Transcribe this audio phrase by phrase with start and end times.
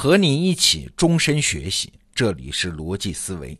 [0.00, 3.58] 和你一起终身学习，这里是逻辑思维。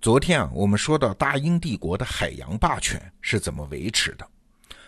[0.00, 4.24] 昨天啊，我们说到大英帝国的海洋霸权是怎么维持的。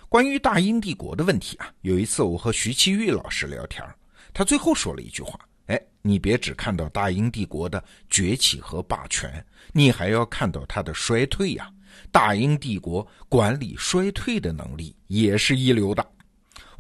[0.09, 3.85] 关于大英帝国的问题啊，有一次我和徐其玉老师聊天，
[4.33, 5.37] 他最后说了一句话
[5.67, 11.69] ：“哎，你别只看到大英帝国的崛起和霸权，你还要看到它的衰退呀。
[12.13, 16.09] 大英帝国管理衰退的能力也是一流的。”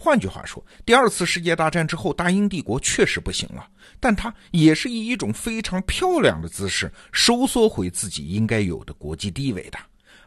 [0.01, 3.69] 换句话说，第二次世界大战之后，大英帝国确实不行了，
[3.99, 9.79] 但它也是以一种非常漂亮的姿势收缩回自己应该有的国际地位的，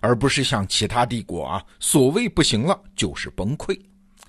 [0.01, 3.79] 而不是像其他帝国啊，所谓不行了就是崩溃。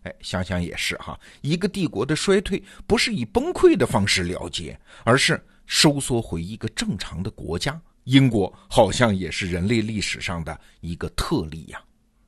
[0.05, 7.81] 哎，想想也是哈，一个帝国的衰退不是以崩溃的方式了结，而是收缩回一个正常的国家。
[8.05, 11.81] 英国好像也是人类历史上的一个特例呀。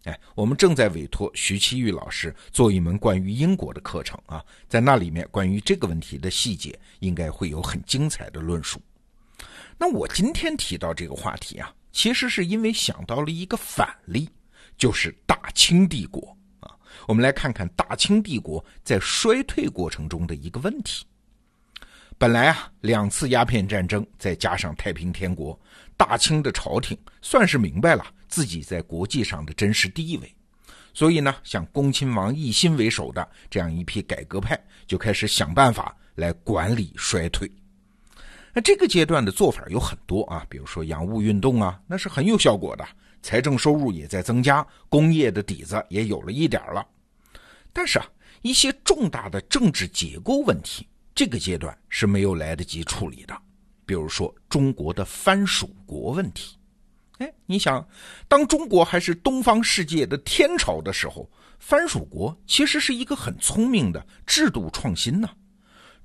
[0.05, 8.81] 哎，我们正在委托徐其玉老师做一门关于英国的课程啊，在那里面关于这个问题的细节，应该会有很精彩的论述。
[9.79, 14.29] 那我今天提到这个话题啊，其实是因为想到了一个反例，
[14.77, 16.71] 就是大清帝国啊。
[17.09, 21.07] 我们来看看大清帝国在衰退过程中的一个问题。
[22.19, 25.59] 本来啊，两次鸦片战争再加上太平天国，
[25.97, 28.07] 大清的朝廷算是明白了。
[28.35, 30.35] 自己在国际上的真实地位，
[30.93, 37.49] 所以呢，像恭亲王奕欣为首的这样一批改革派就开始想办法来管理衰退。
[38.53, 42.85] 那这个阶段的做法有很多啊，比如说洋务运动啊，那是很有效果的，
[43.23, 46.85] 财政收入也在增加，工业的底子也有了一点了。
[47.73, 48.07] 但是啊，
[48.43, 53.37] 一些重大的政治结构问题，这个阶段是没有来得及处理的，
[53.87, 56.59] 比如说中国的藩属国问题。
[57.19, 57.87] 哎，你想，
[58.27, 65.29] 当中国还是东方世界的天朝的时候，藩属国其实是一个很聪明的制度创新呢。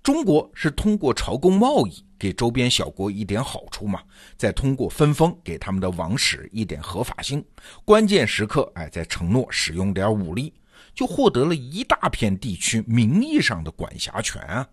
[0.04, 4.02] 中国是通过朝贡贸易给周边小国一点好处嘛，
[4.38, 7.44] 再通过分封给他们的王室一点合法性，
[7.84, 10.54] 关键时刻哎再承诺使用点武力，
[10.94, 14.66] 就获得了一大片地区名义上的管辖权啊，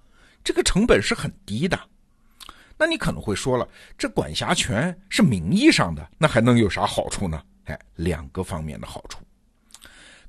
[0.44, 1.80] 这个成本是很低的。
[2.78, 3.66] 那你可能会说了，
[3.96, 7.42] 这管辖权是名义上的，那还能有啥好处呢？
[7.64, 9.20] 哎，两个方面的好处。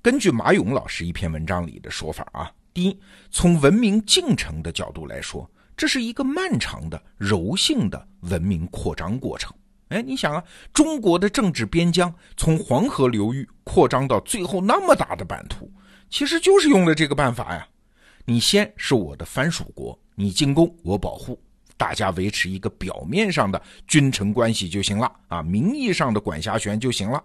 [0.02, 3.00] 根据马勇老师一篇文章里的说法啊，第一，
[3.30, 9.54] 从文明进程的角度来说，这是一个漫长的、柔性的文明扩张过程。
[9.90, 10.44] 哎，你想啊，
[10.74, 15.70] 中国的政治边疆从黄河流域扩张到最后那么大的版图，
[16.10, 17.68] 其实就是用了这个办法呀。
[18.26, 21.42] 你先是我的藩属国，你进攻我保护。
[21.78, 27.24] 大家维持一个表面上的君臣关系就行了啊，名义上的管辖权就行了。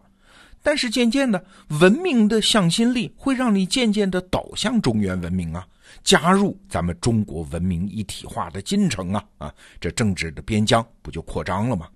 [0.63, 1.45] 但是渐渐的，
[1.81, 5.67] 文明的向心力会让你渐渐的导向中原文明啊，
[6.05, 11.89] 加入咱们中国文明一体化的进程啊啊，这政治的边疆不就扩张了吗？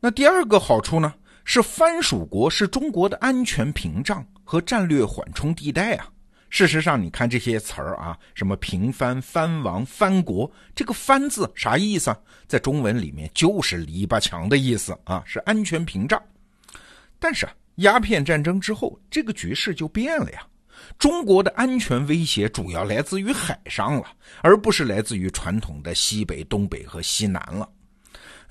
[0.00, 6.08] 那第二个好处呢，是藩属国是中国的安全屏障和战略缓冲地带啊。
[6.50, 12.18] 事实上，你看这些词儿啊，什么平藩、藩王、藩国，这个“藩”字啥意思啊？
[12.48, 16.20] 在中文里面就是篱笆墙的意思啊，是安全屏障。
[17.20, 20.44] 但是啊，鸦片战争之后，这个局势就变了呀。
[20.98, 24.06] 中国的安全威胁主要来自于海上了，
[24.42, 27.68] 而不是来自于传统的西北、东北和西南了。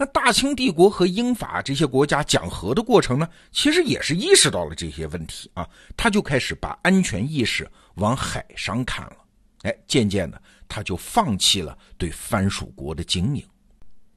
[0.02, 5.68] 那大清帝国和英法这些国家讲和的过程呢，其实也是意识到了这些问题啊，
[5.98, 9.18] 他就开始把安全意识往海上看了。
[9.64, 13.46] 哎，渐渐的，他就放弃了对藩属国的经营。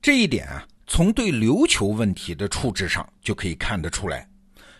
[0.00, 4.28] 这一点啊，从对琉球问题的处置上就可以看得出来。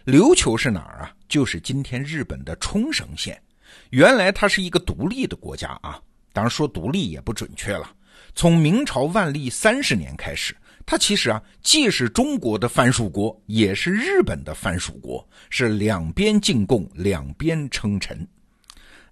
[0.05, 1.13] 琉球是哪儿啊？
[1.29, 3.43] 就是今天日本的冲绳县。
[3.91, 6.01] 原来它是一个独立的国家啊，
[6.33, 7.91] 当然说独立也不准确了。
[8.37, 10.57] 从明朝万历三十年开始。
[10.85, 18.27] 它其实啊，既是中国的藩属国，也是日本的藩属国，是两边进贡，两边称臣。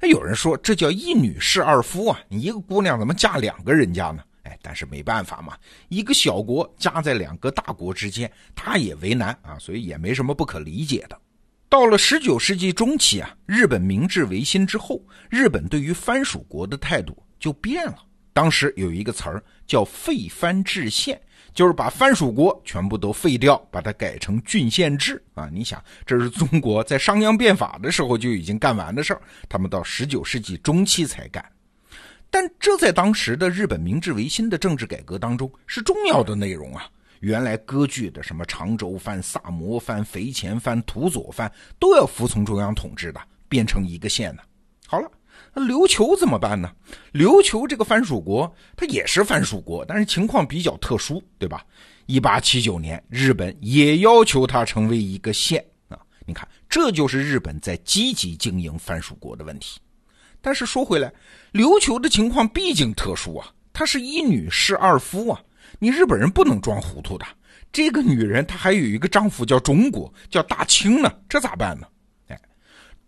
[0.01, 4.23] 那有人说这叫一女侍二夫啊，你一个姑娘怎么嫁两个人家呢？
[4.45, 5.55] 哎，但是没办法嘛，
[5.89, 11.19] 一个小国夹在两个大国之间，他也为难啊，所以也没什么不可理解的。
[11.69, 17.97] 到了十九世纪中期啊，日本明治维新之后，日本对于藩属国的态度就变了。
[18.33, 21.21] 当时有一个词儿叫废藩置县。
[21.53, 25.51] 就是把藩属国全部都废掉，把它改成郡县制啊！
[25.53, 31.45] 你想，这是中国在商鞅变法的时候就已经干完的事儿，他们到十九世纪中期才干。
[32.31, 36.89] 但这在当时的日本明治维新的政治改革当中是重要的内容啊！
[37.19, 41.51] 原来割据的什么长州藩、萨摩藩、肥前藩、土佐藩
[41.81, 44.33] 都要服从中央统治的，变成一个县。
[44.37, 44.45] 了，
[45.53, 46.71] 那琉球怎么办呢？
[47.13, 51.65] 琉球这个藩属国，它也是藩属国，但是情况比较特殊，对吧？
[52.07, 55.99] 一八七九年，日本也要求它成为一个县啊。
[56.25, 59.81] 你看，这就是日本在积极经营藩属国的问题。
[60.41, 61.13] 但是说回来，
[61.53, 65.41] 琉球的情况毕竟特殊啊，她是一女侍二夫啊，
[65.79, 67.27] 你日本人不能装糊涂的。
[67.73, 71.87] 这个女人她还有一个丈夫叫中国，叫大清呢，这咋办呢？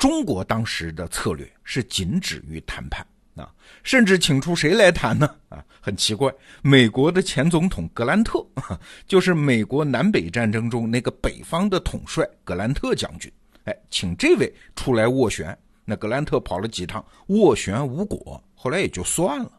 [0.03, 3.07] 中国当时的策略是仅止于谈判
[3.37, 3.49] 啊，
[3.85, 5.33] 甚至请出谁来谈呢？
[5.49, 6.29] 啊，很奇怪，
[6.61, 8.45] 美国的前总统格兰特，
[9.07, 13.31] 就是美国南北战争中那个北方的统帅格兰特将军，
[13.63, 15.57] 哎，请这位出来斡旋。
[15.85, 19.53] 那格兰特跑了几趟，斡旋无果，后来也就算了。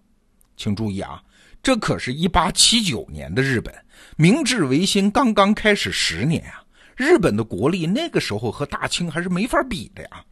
[0.57, 1.23] 请注意啊，
[1.61, 3.73] 这可是一八七九年的日本，
[4.17, 6.61] 明治维新刚刚开始十年啊，
[6.97, 10.25] 日本的国力那个时候和大清还是没法比的呀。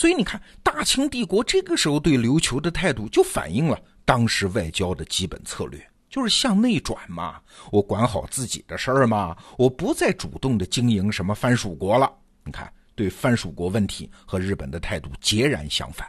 [0.00, 7.38] 所以你看，大清帝国这个时候对琉球的态度，就反映了当时外交的基本策略，就是向内转嘛，
[7.70, 12.10] 我管好自己的事儿嘛，我不再主动的经营什么藩属国了。
[12.44, 12.72] 你看。
[12.96, 16.06] 对藩属国问题和日本的态度截然相反，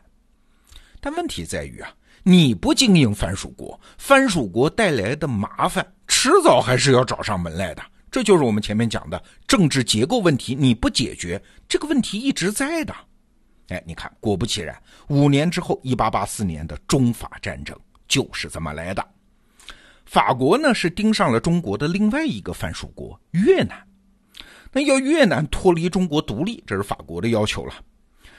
[0.99, 1.89] 但问题在于啊，
[2.23, 7.83] 你不经营藩属国，藩属国带来的麻烦迟早还是要找上门来的。
[8.09, 12.93] 这就是我们前面讲的政治结构问题，你不解决这个问题一直在的。
[13.67, 14.75] 哎，你看，果不其然，
[15.07, 17.77] 五年之后，一八八四年的中法战争
[18.07, 19.07] 就是这么来的。
[20.05, 23.81] 法国呢是盯上了中国的另外一个藩属国越南。
[24.73, 27.73] 那要越南脱离中国独立，这是法国的要求了。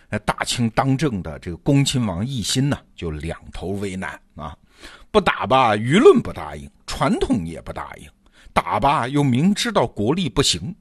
[0.08, 4.56] 那大清当政的这个恭亲王奕欣呢，就两头为难啊，
[5.10, 8.06] 不打吧，舆论不答应，传统也不答应；
[8.52, 10.74] 打吧，又明知道国力不行。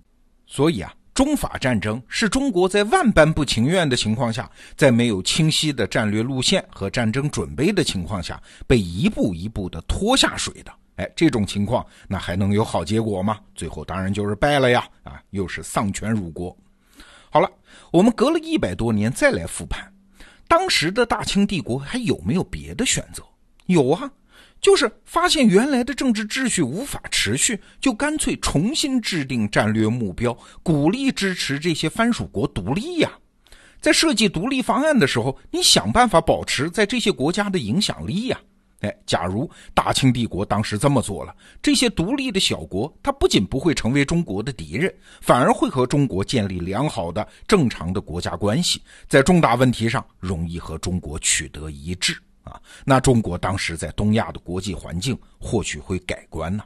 [0.45, 10.71] 所以啊，中法战争是中国在万般不情愿的情况下，在没有清晰的战略路线和战争准备的情况下，被一步一步的拖下水的。
[10.95, 13.39] 哎，这种情况那还能有好结果吗？
[13.55, 14.87] 最后当然就是败了呀！
[15.03, 16.55] 啊，又是丧权辱国。
[17.29, 17.49] 好了，
[17.91, 19.91] 我们隔了一百多年再来复盘，
[20.47, 23.21] 当时的大清帝国还有没有别的选择？
[23.67, 24.09] 有啊，
[24.61, 33.11] 就是发现原来的政治秩序无法持续，就干脆重新制定战略目标，鼓励支持这些藩属国独立呀。
[33.81, 38.39] 在设计独立方案的时候，你想办法保持在这些国家的影响力呀。
[38.81, 52.59] 哎，假如大清帝国当时这么做了，这些独立的小国，它不仅不会成为中国的敌人，反而会和中国建立良好的、正常的国家关系，在重大问题上容易和中国取得一致啊。
[52.85, 56.63] 那中国当时在东亚的国际环境或许会改观呢。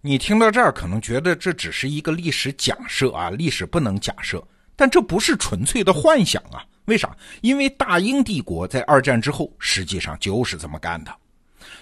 [0.00, 4.46] 你听到这儿，可能觉得这只是一个历史假设啊，历史不能假设，
[4.76, 6.64] 但这不是纯粹的幻想啊。
[6.84, 7.16] 为啥？
[7.40, 11.14] 因为大英帝国在二战之后实际上就是这么干的。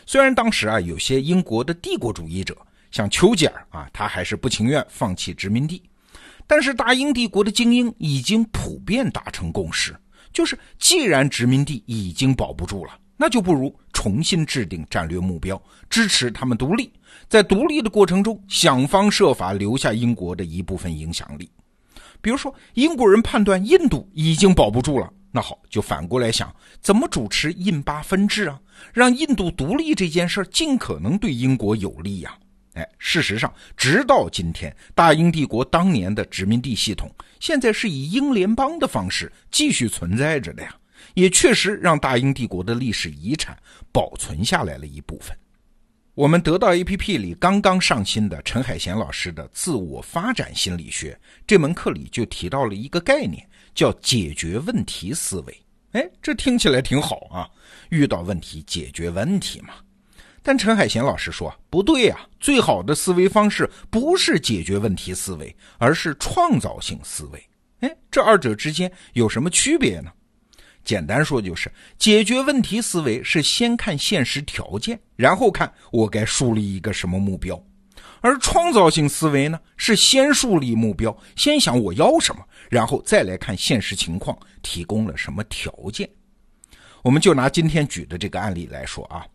[0.06, 2.56] 虽然当时啊，有些英国的帝国主义者，
[2.92, 5.82] 像丘吉尔啊，他还是不情愿放弃殖民地，
[6.46, 9.96] 但是大英帝国的精英已经普遍达成共识，
[10.32, 16.92] 就是既然殖民地已经保不住了，那就不如重新制定战略目标，支持他们独立，
[17.28, 21.48] 在独立的过程中想方设法留下英国的一部分影响力。
[22.20, 25.08] 比如说，英国人判断印度已经保不住了。
[25.30, 28.58] 那好，就反过来想，怎么主持印巴分治啊？
[28.92, 32.36] 让印度独立这件事儿尽可能对英国有利呀。
[32.74, 40.74] 哎，事实上，直到今天，大英帝国当年的殖民地系统，现在是以英联邦的方式继续存在着的呀，
[41.14, 43.56] 也确实让大英帝国的历史遗产
[43.90, 45.36] 保存下来了一部分。
[46.14, 51.12] 我们得到 APP 里刚刚上新的陈海贤老师的《自我发展心理学》
[51.46, 53.46] 这门课里就提到了一个概念。
[53.74, 57.48] 叫解决问题思维，哎，这听起来挺好啊！
[57.88, 59.72] 遇到问题解决问题嘛。
[60.42, 67.42] 但陈海贤老师说不对呀，最好的思维方式不是解决问题思维，而是创造性思维。
[67.80, 70.12] 哎，这二者之间有什么区别呢？
[70.84, 77.56] 简单说就是，解决问题思维是先看现实条件，然后看我该树立一个什么目标；
[78.20, 82.44] 而创造性思维呢，是先树立目标，先想我要什么。
[82.68, 86.08] 然后再来看现实情况提供了什么条件，
[87.02, 89.26] 我们就拿今天举的这个案例来说啊，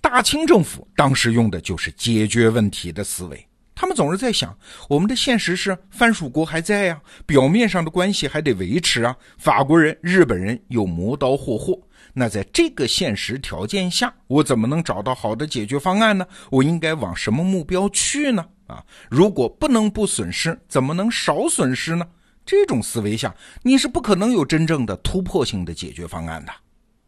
[0.00, 3.46] 大清政府当时用的就是解决问题的思维，
[3.82, 4.56] 他们总是在想，
[4.88, 11.76] 我们的现实是藩属国还在呀，表面上的关系还得维持啊，法国人、日本人又磨刀霍霍，
[12.14, 16.24] 那在这个现实条件下，我怎么能找到好的解决方案呢？
[16.48, 18.46] 我应该往什么目标去呢？
[18.68, 22.06] 啊，如果不能不损失，怎么能少损失呢？
[22.46, 23.34] 这种思维下，
[23.64, 26.52] 你是不可能有真正的突破性的解决方案的。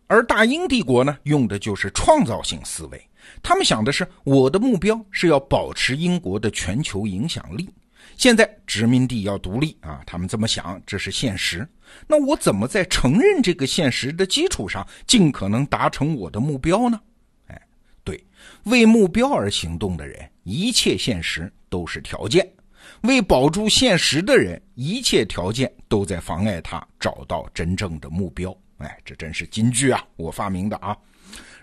[0.09, 3.01] 而大英帝国呢，用的就是创造性思维。
[3.43, 7.69] 他们想的是，我的目标是要保持英国的全球影响力。
[8.17, 11.67] 现在殖民地要独立啊，他们这么想，这是现实。
[12.07, 17.01] 那我怎么在承认这个现实的基础上，尽可能达成我的目标呢？
[17.49, 17.61] 哎，
[18.05, 18.25] 对，
[18.65, 22.45] 为目标而行动的人，一切现实都是条件；
[23.03, 28.57] 为保住现实的人，一切条件都在妨碍他找到真正的目标。
[28.79, 30.97] 哎，这真是金句啊，我发明的啊。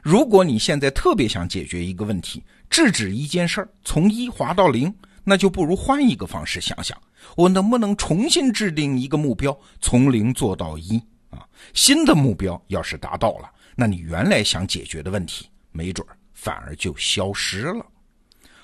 [0.01, 4.93] 如果你现在特别想解决一个问题，制止一件事儿从一滑到零，
[5.23, 6.99] 那就不如换一个方式想想，
[7.37, 10.97] 我能不能重新制定一个目标，从零做到一
[11.29, 11.45] 啊？
[11.73, 17.85] 新的目标要是达到了，那你原来想解决的问题，没准儿反而就消失了。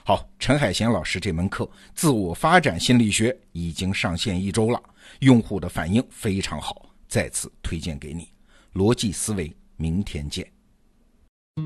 [0.04, 4.82] 好，陈海贤老师这门课《自我发展心理学》已经上线一周了，
[5.20, 8.30] 用户的反应非常好，再次推荐给你。
[8.74, 10.57] 逻辑思维，明天见。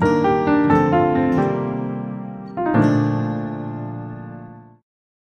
[0.00, 0.41] thank you.